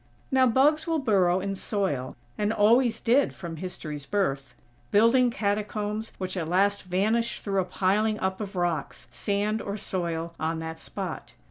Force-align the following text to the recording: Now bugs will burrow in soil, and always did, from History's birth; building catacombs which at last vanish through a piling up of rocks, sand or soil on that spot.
Now 0.31 0.47
bugs 0.47 0.87
will 0.87 0.97
burrow 0.97 1.41
in 1.41 1.53
soil, 1.53 2.15
and 2.35 2.51
always 2.51 2.99
did, 2.99 3.35
from 3.35 3.57
History's 3.57 4.07
birth; 4.07 4.55
building 4.89 5.29
catacombs 5.29 6.11
which 6.17 6.35
at 6.35 6.49
last 6.49 6.81
vanish 6.81 7.39
through 7.39 7.61
a 7.61 7.65
piling 7.65 8.19
up 8.19 8.41
of 8.41 8.55
rocks, 8.55 9.05
sand 9.11 9.61
or 9.61 9.77
soil 9.77 10.33
on 10.39 10.57
that 10.57 10.79
spot. 10.79 11.35